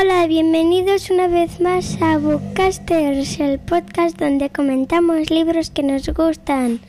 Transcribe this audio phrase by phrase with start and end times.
[0.00, 6.80] Hola, bienvenidos una vez más a Bookcasters, el podcast donde comentamos libros que nos gustan.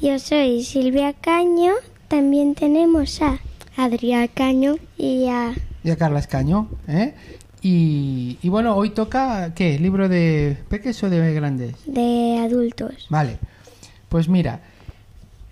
[0.00, 1.72] Yo soy Silvia Caño,
[2.08, 3.40] también tenemos a
[3.76, 5.52] Adrián Caño y a...
[5.84, 7.14] Y a Carla Escaño, ¿eh?
[7.60, 9.78] Y, y bueno, hoy toca, ¿qué?
[9.78, 11.74] ¿Libro de peques o de grandes?
[11.84, 13.06] de adultos.
[13.10, 13.38] Vale,
[14.08, 14.62] pues mira,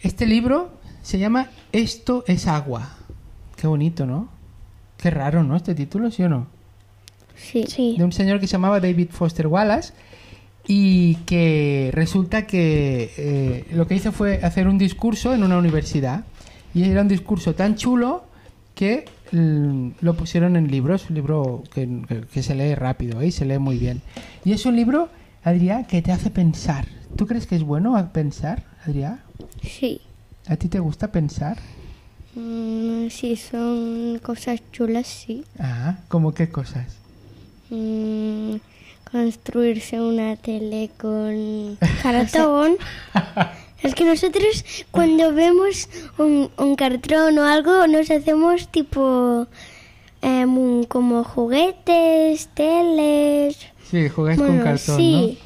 [0.00, 0.70] este libro
[1.02, 2.96] se llama Esto es agua.
[3.56, 4.30] Qué bonito, ¿no?
[4.96, 5.54] Qué raro, ¿no?
[5.54, 6.53] Este título, ¿sí o no?
[7.36, 7.64] Sí.
[7.68, 7.94] sí.
[7.98, 9.92] de un señor que se llamaba David Foster Wallace
[10.66, 16.24] y que resulta que eh, lo que hizo fue hacer un discurso en una universidad
[16.74, 18.24] y era un discurso tan chulo
[18.74, 23.26] que mm, lo pusieron en libros, un libro que, que- se lee rápido ¿eh?
[23.28, 24.00] y se lee muy bien.
[24.44, 25.08] Y es un libro,
[25.44, 26.86] Adrián, que te hace pensar.
[27.16, 29.20] ¿Tú crees que es bueno pensar, Adrián?
[29.62, 30.00] Sí.
[30.48, 31.58] ¿A ti te gusta pensar?
[32.34, 35.44] Mm, sí, son cosas chulas, sí.
[35.58, 36.96] Ah, ¿cómo qué cosas?
[37.70, 38.56] Mm,
[39.10, 42.76] construirse una tele con cartón.
[43.82, 49.46] es que nosotros cuando vemos un, un cartón o algo nos hacemos tipo
[50.22, 53.58] em, como juguetes, teles.
[53.90, 55.38] Sí, jugáis con cartón, sí.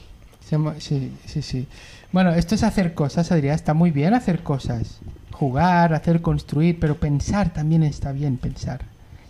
[0.51, 0.75] ¿no?
[0.79, 1.67] Sí, sí, sí.
[2.11, 3.55] Bueno, esto es hacer cosas, Adrián.
[3.55, 5.01] Está muy bien hacer cosas.
[5.31, 8.81] Jugar, hacer, construir, pero pensar también está bien, pensar.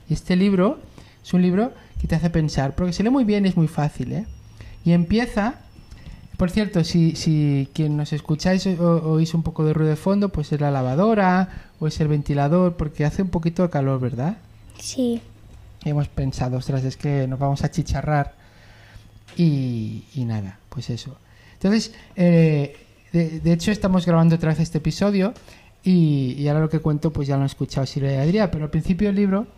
[0.09, 0.79] Y este libro
[1.25, 4.13] es un libro que te hace pensar, porque se lee muy bien es muy fácil,
[4.13, 4.27] ¿eh?
[4.85, 5.61] Y empieza...
[6.37, 10.29] Por cierto, si, si quien nos escucháis o, oís un poco de ruido de fondo,
[10.29, 14.37] pues es la lavadora o es el ventilador, porque hace un poquito de calor, ¿verdad?
[14.79, 15.21] Sí.
[15.85, 18.35] Y hemos pensado, ostras, es que nos vamos a chicharrar.
[19.37, 21.17] Y, y nada, pues eso.
[21.55, 22.77] Entonces, eh,
[23.13, 25.35] de, de hecho, estamos grabando otra vez este episodio.
[25.83, 28.49] Y, y ahora lo que cuento, pues ya lo han escuchado Silvia y Adrián.
[28.53, 29.49] Pero al principio del libro,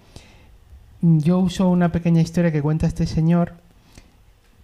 [1.02, 3.52] yo uso una pequeña historia que cuenta este señor.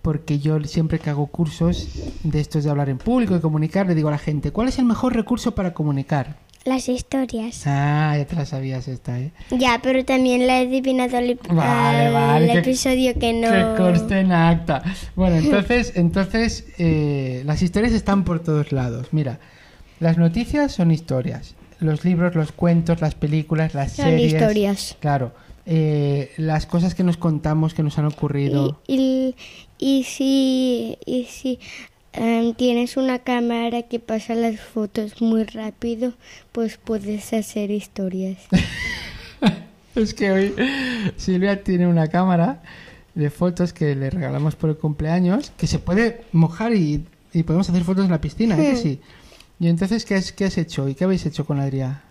[0.02, 1.88] Porque yo siempre que hago cursos
[2.22, 4.78] de estos de hablar en público y comunicar, le digo a la gente, ¿cuál es
[4.78, 6.36] el mejor recurso para comunicar?
[6.64, 7.62] Las historias.
[7.66, 9.32] Ah, ya te la sabías esta, ¿eh?
[9.50, 13.50] Ya, pero también la he adivinado al, Vale, al vale, episodio que no...
[13.50, 14.82] Que conste en acta.
[15.16, 19.08] Bueno, entonces, entonces eh, las historias están por todos lados.
[19.10, 19.40] Mira,
[19.98, 21.54] las noticias son historias.
[21.80, 24.32] Los libros, los cuentos, las películas, las Son series.
[24.34, 24.96] historias.
[25.00, 25.32] Claro.
[25.66, 28.80] Eh, las cosas que nos contamos, que nos han ocurrido.
[28.86, 29.34] Y,
[29.78, 31.58] y, y si, y si
[32.12, 36.14] em, tienes una cámara que pasa las fotos muy rápido,
[36.52, 38.38] pues puedes hacer historias.
[39.94, 40.54] Es que hoy
[41.16, 42.62] Silvia tiene una cámara
[43.14, 47.70] de fotos que le regalamos por el cumpleaños que se puede mojar y, y podemos
[47.70, 48.76] hacer fotos en la piscina, ¿eh Hmm.
[48.76, 49.00] sí?
[49.58, 50.86] Y entonces, ¿qué has, ¿qué has hecho?
[50.86, 52.02] ¿Y qué habéis hecho con Adrián?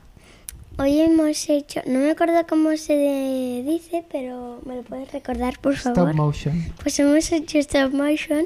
[0.78, 5.74] Hoy hemos hecho, no me acuerdo cómo se dice, pero me lo puedes recordar, por
[5.74, 6.14] Stop favor.
[6.14, 6.66] motion.
[6.84, 8.46] Pues hemos hecho stop motion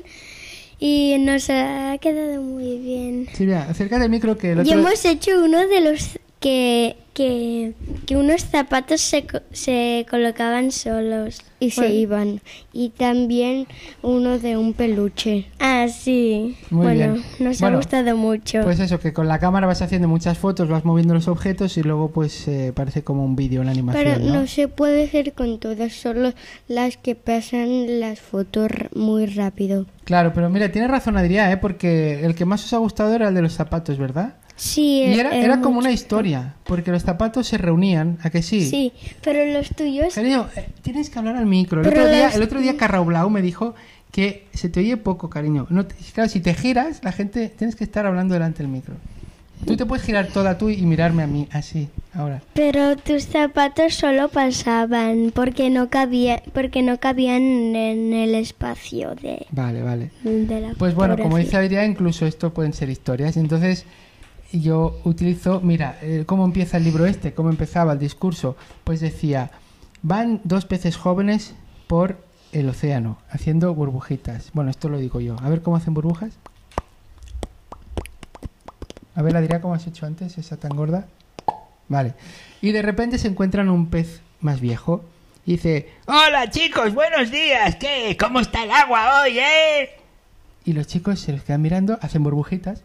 [0.79, 3.28] y nos ha quedado muy bien.
[3.34, 4.73] Silvia, acércate al micro que el Y otro...
[4.79, 7.73] hemos hecho uno de los que, que,
[8.05, 11.95] que unos zapatos se, co- se colocaban solos y se Bueno.
[11.95, 12.41] iban.
[12.72, 13.67] Y también
[14.01, 15.47] uno de un peluche.
[15.59, 16.55] Ah, sí.
[16.69, 17.23] Muy bueno, bien.
[17.39, 18.61] nos Bueno, ha gustado mucho.
[18.63, 21.83] Pues eso, que con la cámara vas haciendo muchas fotos, vas moviendo los objetos y
[21.83, 24.39] luego pues eh, parece como un vídeo, una animación, Pero ¿no?
[24.41, 26.31] no se puede hacer con todas, solo
[26.69, 29.85] las que pasan las fotos muy rápido.
[30.05, 31.57] Claro, pero mira, tiene razón Adrián, ¿eh?
[31.57, 34.35] Porque el que más os ha gustado era el de los zapatos, ¿verdad?
[34.59, 35.86] Sí, Y era, era como mucho.
[35.88, 38.66] una historia, porque los zapatos se reunían, ¿a que sí?
[38.70, 38.92] Sí,
[39.24, 40.14] pero los tuyos...
[40.14, 41.81] Cariño, eh, tienes que hablar al micro.
[41.81, 43.74] El Pero otro, día, el otro día Carrao Blau me dijo
[44.12, 45.66] que se te oye poco, cariño.
[45.70, 48.96] No te- claro, si te giras, la gente tienes que estar hablando delante del micro.
[49.66, 52.41] Tú te puedes girar toda tú y mirarme a mí, así, ahora.
[52.53, 57.41] Pero tus zapatos solo pasaban porque no cabía, porque no cabían
[57.76, 60.12] en el espacio de, Vale, vale.
[60.24, 61.58] de la Pues bueno, como dice.
[61.58, 63.36] Adrián, incluso esto pueden ser historias.
[63.36, 63.86] Entonces
[64.51, 67.34] yo utilizo, mira, eh, ¿cómo empieza el libro este?
[67.34, 68.55] ¿Cómo empezaba el discurso?
[68.84, 69.51] Pues decía,
[70.01, 71.53] van dos peces jóvenes
[71.87, 72.17] por
[72.51, 74.51] el océano haciendo burbujitas.
[74.53, 75.35] Bueno, esto lo digo yo.
[75.41, 76.34] A ver cómo hacen burbujas.
[79.16, 81.07] A ver, Adrián, ¿cómo has hecho antes esa tan gorda?
[81.87, 82.16] Vale.
[82.61, 85.03] Y de repente se encuentran un pez más viejo
[85.45, 87.75] y dice, Hola chicos, buenos días.
[87.75, 88.16] ¿Qué?
[88.19, 89.90] ¿Cómo está el agua hoy, eh?
[90.66, 92.84] Y los chicos se los quedan mirando, hacen burbujitas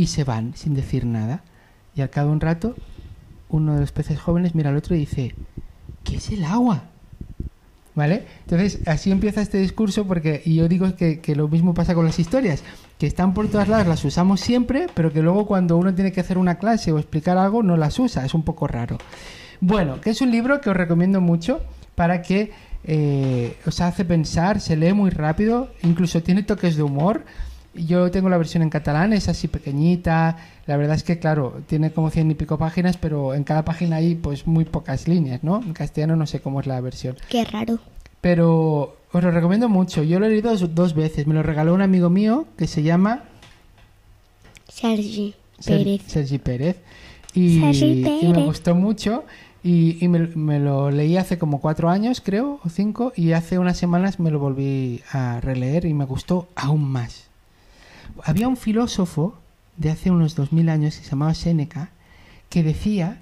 [0.00, 1.42] y se van sin decir nada.
[1.94, 2.74] Y al cabo de un rato,
[3.50, 5.34] uno de los peces jóvenes mira al otro y dice,
[6.04, 6.84] ¿qué es el agua?
[7.94, 8.24] ¿Vale?
[8.46, 12.18] Entonces, así empieza este discurso porque, y yo digo que, lo mismo pasa con las
[12.18, 12.62] historias,
[12.98, 16.22] que están por todas lados, las usamos siempre, pero que luego cuando uno tiene que
[16.22, 18.96] hacer una clase o explicar algo, no las usa, es un poco raro.
[19.60, 21.60] Bueno, que es un libro que os recomiendo mucho
[21.94, 22.52] para que
[22.84, 27.26] eh, os hace pensar, se lee muy rápido, incluso tiene toques de humor.
[27.74, 30.36] Yo tengo la versión en catalán, es así pequeñita.
[30.66, 33.96] La verdad es que, claro, tiene como cien y pico páginas, pero en cada página
[33.96, 35.62] hay pues muy pocas líneas, ¿no?
[35.62, 37.16] En castellano no sé cómo es la versión.
[37.28, 37.78] Qué raro.
[38.20, 40.02] Pero os lo recomiendo mucho.
[40.02, 41.26] Yo lo he leído dos, dos veces.
[41.26, 43.22] Me lo regaló un amigo mío que se llama
[44.68, 46.02] Sergi Ser- Pérez.
[46.06, 46.76] Sergi Pérez.
[47.34, 49.24] Y, Sergi y me gustó mucho.
[49.62, 53.12] Y, y me, me lo leí hace como cuatro años, creo, o cinco.
[53.14, 57.29] Y hace unas semanas me lo volví a releer y me gustó aún más.
[58.24, 59.38] Había un filósofo
[59.76, 61.90] de hace unos dos mil años que se llamaba Séneca
[62.48, 63.20] que decía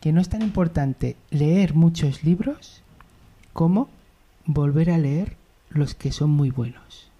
[0.00, 2.82] que no es tan importante leer muchos libros
[3.52, 3.88] como
[4.46, 5.36] volver a leer
[5.68, 7.10] los que son muy buenos.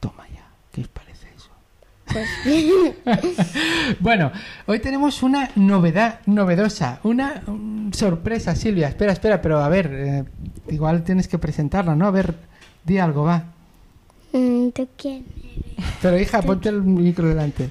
[0.00, 1.50] Toma ya, ¿qué os parece eso?
[4.00, 4.30] bueno,
[4.66, 8.88] hoy tenemos una novedad novedosa, una mm, sorpresa, Silvia.
[8.88, 10.24] Espera, espera, pero a ver, eh,
[10.68, 12.06] igual tienes que presentarla, ¿no?
[12.06, 12.36] A ver,
[12.84, 13.55] di algo, va.
[14.74, 15.24] ¿Tú quién
[16.02, 17.70] Pero hija, ponte el micro delante.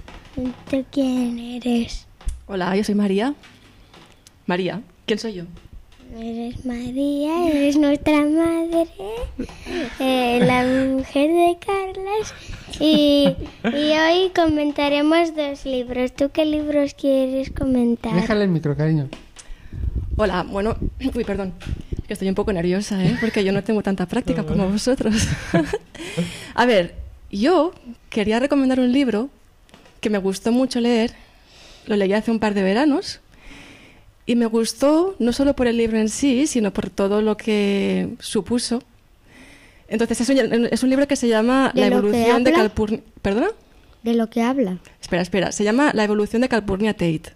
[0.70, 2.08] ¿Tú quién eres?
[2.48, 3.36] Hola, yo soy María.
[4.48, 5.44] María, ¿quién soy yo?
[6.18, 8.88] Eres María, eres nuestra madre,
[10.00, 10.64] eh, la
[10.96, 12.34] mujer de Carlas.
[12.80, 16.14] Y, y hoy comentaremos dos libros.
[16.14, 18.16] ¿Tú qué libros quieres comentar?
[18.16, 19.08] Déjale el micro, cariño.
[20.18, 20.78] Hola, bueno,
[21.16, 21.54] uy, perdón,
[22.08, 23.18] que estoy un poco nerviosa, ¿eh?
[23.20, 25.28] Porque yo no tengo tanta práctica como vosotros.
[26.56, 26.96] A ver,
[27.30, 27.74] yo
[28.10, 29.30] quería recomendar un libro
[30.00, 31.12] que me gustó mucho leer,
[31.86, 33.20] lo leí hace un par de veranos,
[34.26, 38.10] y me gustó no solo por el libro en sí, sino por todo lo que
[38.20, 38.82] supuso.
[39.88, 42.52] Entonces, es un, es un libro que se llama ¿De La evolución de?
[42.54, 43.02] Calpurnia...
[43.22, 43.50] ¿Perdona?
[44.02, 44.78] ¿De lo que habla?
[45.02, 45.52] Espera, espera.
[45.52, 47.34] Se llama La evolución de Calpurnia Tate.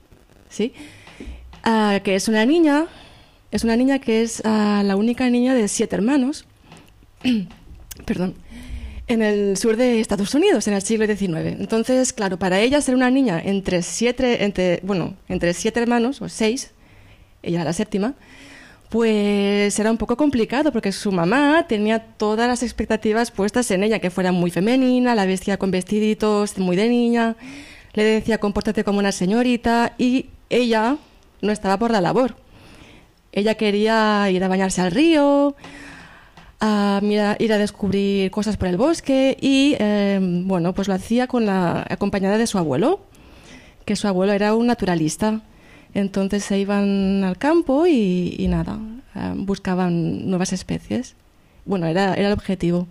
[0.50, 0.74] ¿Sí?
[1.64, 2.88] Ah, que es una niña.
[3.52, 6.46] Es una niña que es ah, la única niña de siete hermanos.
[8.06, 8.36] Perdón.
[9.10, 11.60] En el sur de Estados Unidos, en el siglo XIX.
[11.60, 16.30] Entonces, claro, para ella ser una niña entre siete, entre, bueno, entre siete hermanos, o
[16.30, 16.74] seis,
[17.42, 18.14] ella era la séptima,
[18.90, 23.98] pues era un poco complicado porque su mamá tenía todas las expectativas puestas en ella,
[23.98, 27.36] que fuera muy femenina, la vestía con vestiditos muy de niña,
[27.94, 30.98] le decía compórtate como una señorita y ella
[31.42, 32.36] no estaba por la labor.
[33.32, 35.56] Ella quería ir a bañarse al río,
[36.60, 37.02] a
[37.40, 41.86] ir a descubrir cosas por el bosque y eh, bueno, pues lo hacía con la
[41.90, 43.00] acompañada de su abuelo,
[43.86, 45.42] que su abuelo era un naturalista.
[45.94, 48.78] Entonces se iban al campo y, nada,
[49.16, 51.16] eh, buscaban nuevas especies.
[51.66, 52.88] Bueno, era, era el objetivo.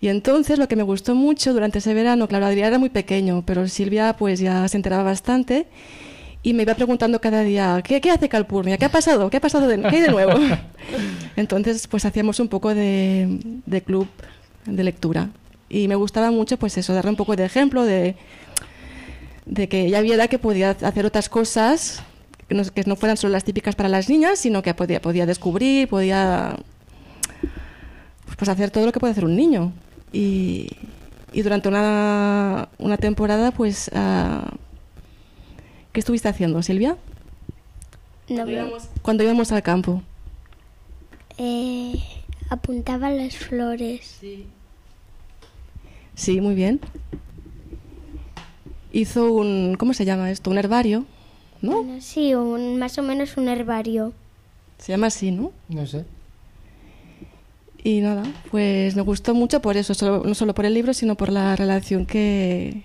[0.00, 3.42] Y entonces lo que me gustó mucho durante ese verano, claro, Adrián era muy pequeño,
[3.46, 5.66] pero Silvia pues ya se enteraba bastante
[6.46, 8.78] y me iba preguntando cada día, ¿qué, qué hace Calpurnia?
[8.78, 9.28] ¿Qué ha pasado?
[9.30, 9.66] ¿Qué ha pasado?
[9.66, 10.34] De, ¿Qué hay de nuevo?
[11.36, 14.06] Entonces pues hacíamos un poco de, de club
[14.64, 15.30] de lectura
[15.68, 18.14] y me gustaba mucho pues eso, darle un poco de ejemplo de,
[19.44, 22.04] de que ella viera que podía hacer otras cosas
[22.48, 25.26] que no, que no fueran solo las típicas para las niñas, sino que podía, podía
[25.26, 26.54] descubrir, podía
[28.36, 29.72] pues hacer todo lo que puede hacer un niño.
[30.12, 30.68] Y,
[31.32, 34.48] y durante una, una temporada, pues, ah,
[35.96, 36.98] ¿qué estuviste haciendo, Silvia?
[38.28, 40.02] No, Cuando íbamos, cuando íbamos al campo.
[41.38, 41.94] eh,
[42.50, 44.20] apuntaba las flores.
[46.14, 46.80] Sí, muy bien.
[48.92, 50.50] Hizo un, ¿cómo se llama esto?
[50.50, 51.06] Un herbario,
[51.62, 51.82] ¿no?
[51.82, 54.12] Bueno, sí, un, más o menos un herbario.
[54.76, 55.50] Se llama así, ¿no?
[55.70, 56.04] No sé.
[57.82, 61.14] Y nada, pues me gustó mucho por eso, solo- no solo por el libro, sino
[61.14, 62.82] por la relación que,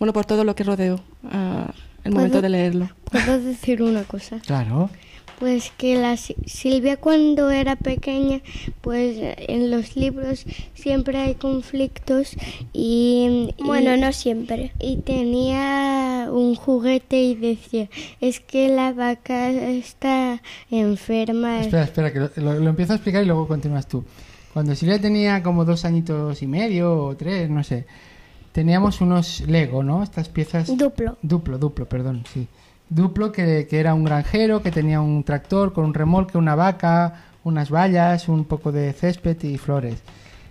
[0.00, 1.72] bueno, por todo lo que rodeó ah,
[2.04, 2.42] el momento ¿Puedo?
[2.42, 2.90] de leerlo.
[3.10, 4.38] ¿Puedo decir una cosa?
[4.46, 4.90] Claro.
[5.38, 8.42] Pues que la Si- Silvia cuando era pequeña,
[8.82, 12.34] pues en los libros siempre hay conflictos
[12.74, 14.72] y, y- Bueno, no siempre.
[14.78, 17.88] y tenía un juguete y decía,
[18.20, 21.60] es que la vaca está enferma.
[21.62, 24.04] Espera, espera, que lo, lo- lo empiezo a explicar y luego continúas tú.
[24.52, 27.86] Cuando Silvia tenía como dos añitos y medio o tres, no sé,
[28.52, 30.02] teníamos unos Lego, ¿no?
[30.02, 30.76] Estas piezas...
[30.76, 31.16] Duplo.
[31.22, 32.48] Duplo, duplo, perdón, sí.
[32.88, 37.24] Duplo que, que era un granjero, que tenía un tractor con un remolque, una vaca,
[37.44, 40.02] unas vallas, un poco de césped y flores.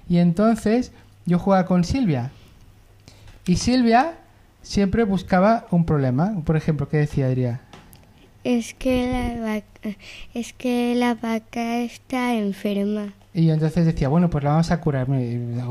[0.07, 0.91] Y entonces
[1.25, 2.31] yo jugaba con Silvia.
[3.45, 4.13] Y Silvia
[4.61, 6.41] siempre buscaba un problema.
[6.45, 7.59] Por ejemplo, ¿qué decía Adrián?
[8.43, 9.97] Es que la vaca,
[10.33, 13.13] es que la vaca está enferma.
[13.33, 15.07] Y entonces decía, bueno, pues la vamos a curar.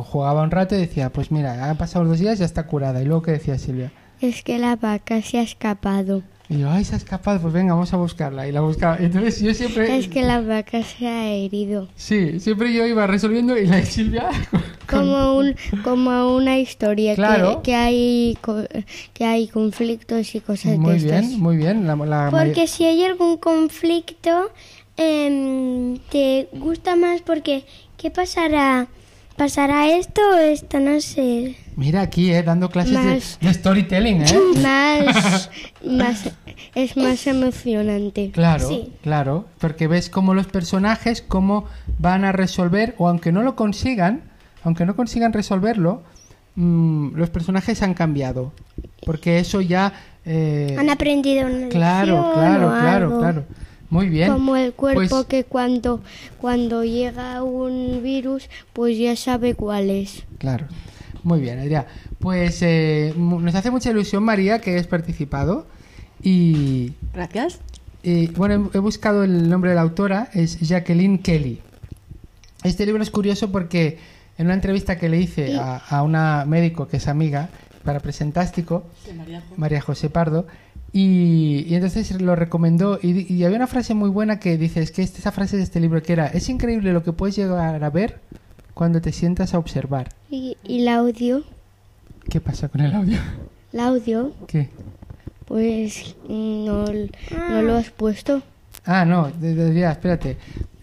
[0.07, 3.03] Jugaba un rato y decía, pues mira, han pasado dos días, ya está curada.
[3.03, 3.93] Y luego, ¿qué decía Silvia?
[4.21, 6.23] Es que la vaca se ha escapado.
[6.49, 8.49] Y yo, ay, se ha escapado, pues venga, vamos a buscarla.
[8.49, 8.97] Y la buscaba.
[8.99, 9.99] Entonces yo siempre...
[9.99, 11.89] Es que la vaca se ha herido.
[11.95, 14.29] Sí, siempre yo iba resolviendo y la Silvia...
[14.89, 17.57] con- Como, un, como una historia Claro.
[17.63, 18.39] que, que, hay,
[19.13, 21.29] que hay conflictos y cosas Muy de estas.
[21.29, 21.87] bien, muy bien.
[21.87, 24.51] La, la Porque si hay algún conflicto,
[24.99, 27.65] em, te gusta más porque
[27.97, 28.89] ¿qué pasará?
[29.37, 30.81] ¿Pasará esto o esto?
[30.81, 31.55] No sé.
[31.77, 33.39] Mira aquí, eh, dando clases de, Más.
[33.41, 34.39] de storytelling, ¿eh?
[34.61, 35.51] Más,
[35.85, 36.31] más,
[36.75, 38.31] es más emocionante.
[38.33, 38.93] Claro, Sí.
[39.03, 41.67] claro, porque ves cómo los personajes, cómo
[42.01, 44.23] van a resolver, o aunque no lo consigan,
[44.65, 46.03] aunque no consigan resolverlo,
[46.57, 48.53] mm, los personajes han cambiado.
[49.07, 49.93] Porque eso ya...
[50.27, 53.45] eh, Han aprendido una claro, claro, claro, claro.
[53.91, 54.31] Muy bien.
[54.33, 56.03] Como el cuerpo Pues- que cuando,
[56.41, 60.25] cuando llega un virus, pues ya sabe cuál es.
[60.39, 60.67] Claro.
[61.23, 61.87] Muy bien, Adrián.
[62.19, 65.67] Pues eh, nos hace mucha ilusión, María, que hayas participado.
[66.23, 67.61] Y, Gracias.
[68.03, 71.61] y, bueno, he, he buscado el nombre de la autora, es Jacqueline Kelly.
[72.65, 73.99] Este libro es curioso porque
[74.37, 77.51] en una entrevista que le hice a, a una médico que es amiga
[77.85, 78.85] para Presentástico,
[79.57, 80.47] María José Pardo,
[80.93, 82.99] y, y entonces lo recomendó.
[83.03, 85.63] Y, y había una frase muy buena que dice: es que esta- esa frase de
[85.63, 88.21] este libro que era: Es increíble lo que puedes llegar a ver
[88.75, 90.09] cuando te sientas a observar.
[90.31, 91.45] ¿Y, y el audio?
[92.29, 93.19] ¿Qué pasa con el audio?
[93.73, 94.69] El audio, ¿Qué?
[95.47, 98.43] pues no, no lo has puesto.
[98.85, 100.37] Ah, no, de- de- ya, espérate.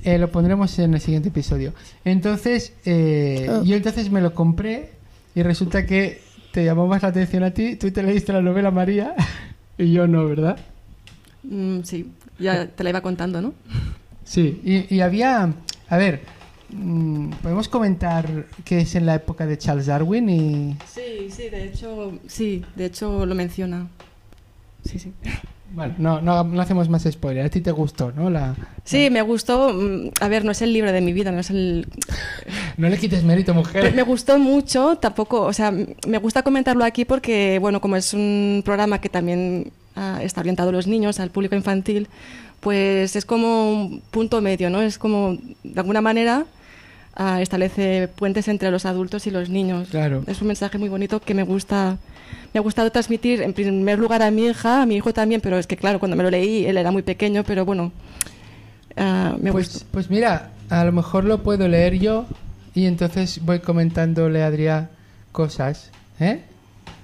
[0.04, 1.74] Eh, lo pondremos en el siguiente episodio.
[2.04, 3.64] Entonces, eh, Oh.
[3.64, 4.92] yo entonces me lo compré
[5.34, 6.22] y resulta que
[6.52, 7.76] te llamó más la atención a ti.
[7.76, 9.14] Tú te leíste la novela María
[9.78, 10.58] y yo no, ¿verdad?
[11.44, 13.54] Mm, sí, ya te la iba contando, ¿no?
[14.24, 15.54] Sí, y, y había,
[15.90, 16.22] a ver,
[16.70, 20.78] mm, podemos comentar que es en la época de Charles Darwin y...
[20.88, 23.88] Sí, sí, de hecho, sí, de hecho lo menciona.
[24.84, 25.12] Sí, sí.
[25.76, 27.46] Bueno, no, no, no hacemos más spoiler.
[27.46, 28.30] A ti te gustó, ¿no?
[28.30, 28.56] La...
[28.86, 29.74] Sí, me gustó.
[29.74, 31.86] mm, A ver, no es el libro de mi vida, no es el.
[32.78, 33.94] No le quites mérito, Pero mujer.
[33.94, 38.62] me gustó mucho, tampoco, o sea, me gusta comentarlo aquí porque, bueno, como es un
[38.64, 42.08] programa que también ah, está orientado a los niños, al público infantil,
[42.62, 44.82] pues es como un punto medio, ¿no?
[44.82, 46.46] Es como, de alguna manera,
[47.40, 49.88] establece puentes entre los adultos y los niños.
[49.90, 50.24] Claro.
[50.28, 51.98] Es un mensaje muy bonito que me gusta,
[52.54, 55.58] me ha gustado transmitir, en primer lugar, a mi hija, a mi hijo también, pero
[55.58, 57.92] es que, claro, cuando me lo leí, él era muy pequeño, pero bueno,
[58.98, 59.80] ah, me gustó.
[59.80, 62.26] Pues, pues mira, a lo mejor lo puedo leer yo
[62.74, 64.90] y entonces voy comentándole a Adrián
[65.32, 66.42] cosas, ¿eh?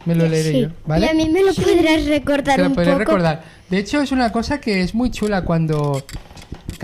[0.06, 0.62] Me lo leeré Sí.
[0.62, 1.06] yo, ¿vale?
[1.06, 3.00] Y a mí me lo podrás recordar Te lo un podré poco.
[3.00, 3.44] recordar.
[3.70, 6.04] De hecho, es una cosa que es muy chula cuando...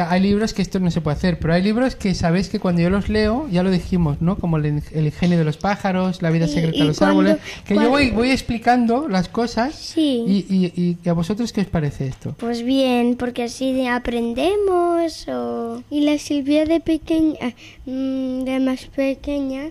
[0.02, 2.82] Hay libros que esto no se puede hacer, pero hay libros que sabéis que cuando
[2.82, 4.38] yo los leo, ya lo dijimos, ¿no?
[4.38, 7.76] Como el, el ingenio de los pájaros, la vida secreta de los cuando- árboles, que
[7.76, 10.24] yo voy, voy explicando las cosas Sí.
[10.28, 12.36] y, y- y a vosotros qué os parece esto.
[12.38, 15.82] Pues bien, porque así de aprendemos o...
[15.90, 17.54] Y la Silvia de pequeña,
[17.86, 19.70] mm, de más pequeña,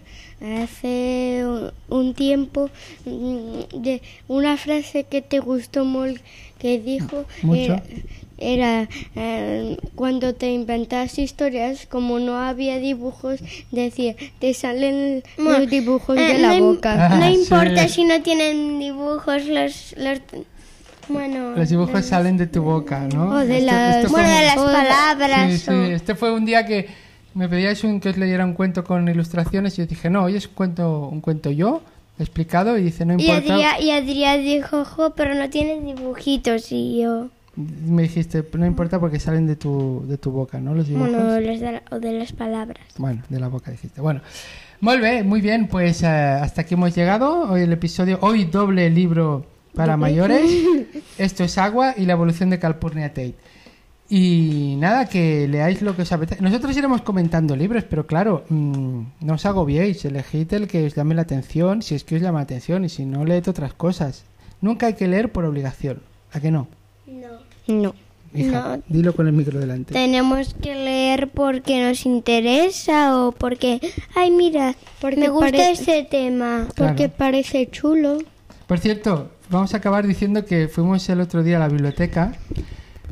[0.63, 1.45] hace
[1.89, 2.71] un- tiempo,
[3.05, 6.21] mm, de una frase que te gustó mucho,
[6.59, 7.81] que dijo, Mucho.
[8.39, 13.41] Era, eh, cuando te inventas historias, como no había dibujos,
[13.71, 17.07] decía, te salen Bueno, los dibujos eh, de la no im- boca.
[17.07, 17.95] Ah, no importa sí.
[17.95, 19.95] si no tienen dibujos, los...
[19.97, 20.21] los
[21.09, 23.31] bueno, Los dibujos los- salen de tu boca, ¿no?
[23.31, 25.53] O de Esto- las- esto Bueno, de palabras.
[25.53, 25.71] Sí, sí.
[25.71, 26.89] o- Este fue un día que
[27.35, 30.37] me pedíais un, que os leyera un cuento con ilustraciones y yo dije, no, hoy
[30.37, 31.83] es un cuento, un cuento yo,
[32.19, 33.53] explicado, y dice, no Y importa.
[33.55, 36.73] Adrián, y Adrián dijo, jo, pero no tiene dibujitos.
[36.73, 40.75] Y yo, Me dijiste, no importa porque salen de tu, de tu boca, ¿no?
[40.75, 41.11] Los dibujos.
[41.11, 42.85] bueno, los de, la- o de las palabras.
[42.99, 44.01] Bueno, de la boca dijiste.
[44.01, 44.21] Bueno,
[44.81, 45.67] muy bien, muy bien.
[45.69, 47.51] Pues eh, hasta aquí hemos llegado.
[47.51, 50.51] Hoy el episodio, hoy doble libro para mayores.
[51.19, 53.35] Esto es Agua y la evolución de Calpurnia Tate.
[54.09, 56.41] Y nada, que leáis lo que os apetece.
[56.41, 60.05] Nosotros iremos comentando libros, pero claro, mm, no os agobiéis.
[60.05, 62.89] Elegid el que os llame la atención, si es que os llama la atención, y
[62.89, 64.25] si no, leed otras cosas.
[64.61, 66.03] Nunca hay que leer por obligación.
[66.33, 66.69] ¿A que no?
[67.07, 67.46] No.
[67.67, 67.95] No.
[68.35, 68.83] Hija, No.
[68.89, 69.95] dilo con el micro delante.
[69.95, 73.81] Tenemos que leer porque nos interesa o porque,
[74.15, 76.69] ay, mira, Porque me gusta pare- ese tema.
[76.77, 78.19] Porque parece chulo.
[78.67, 82.33] Por cierto, vamos a acabar diciendo que fuimos el otro día a la biblioteca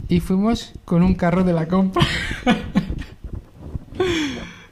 [0.09, 2.05] y fuimos con un carro de la compra.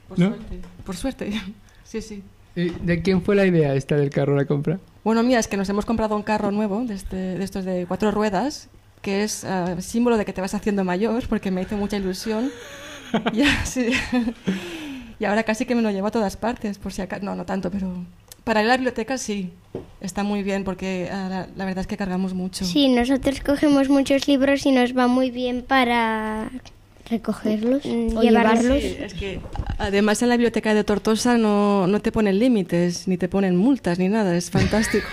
[0.07, 0.27] Por ¿No?
[0.27, 0.59] suerte.
[0.85, 1.31] Por suerte.
[1.83, 2.23] Sí, sí.
[2.55, 4.79] ¿Y ¿De quién fue la idea esta del carro de la compra?
[5.03, 7.85] Bueno, mira, es que nos hemos comprado un carro nuevo de, este- de estos de
[7.87, 8.67] cuatro ruedas,
[9.03, 12.49] que es ah, símbolo de que te vas haciendo mayor, porque me hizo mucha ilusión.
[15.19, 17.23] Y ahora casi que me lo llevo a todas partes, por si acaso.
[17.23, 17.87] No, no tanto, pero
[18.43, 19.51] Para ir a la biblioteca sí,
[20.01, 22.65] está muy bien porque ah, la, la verdad es que cargamos mucho.
[22.65, 26.49] Sí, nosotros cogemos muchos libros y nos va muy bien para
[27.09, 28.63] Recogerlos Mm, o llevarlos.
[28.63, 28.81] llevarlos.
[28.81, 29.39] Sí, es que
[29.77, 33.99] además en la biblioteca de Tortosa no, no te ponen límites, ni te ponen multas,
[33.99, 35.07] ni nada, es fantástico.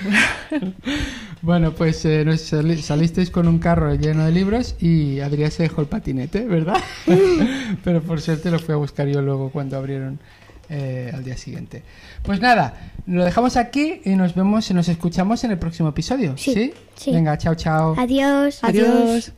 [1.42, 5.80] Bueno, pues eh, sali- salisteis con un carro lleno de libros y Adrián se dejó
[5.80, 6.76] el patinete, ¿verdad?
[7.84, 10.18] Pero por suerte lo fui a buscar yo luego cuando abrieron
[10.68, 11.82] eh, al día siguiente.
[12.22, 16.34] Pues nada, lo dejamos aquí y nos vemos y nos escuchamos en el próximo episodio.
[16.36, 17.10] Sí, sí.
[17.12, 17.94] Venga, chao, chao.
[17.98, 18.60] Adiós.
[18.62, 19.32] Adiós.